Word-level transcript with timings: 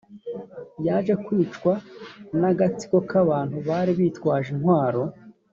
yaje 0.85 1.13
kwicwa 1.25 1.73
n 2.39 2.41
agatsiko 2.51 2.97
k 3.09 3.11
abantu 3.23 3.57
bari 3.67 3.91
bitwaje 3.99 4.49
intwaro 4.55 5.01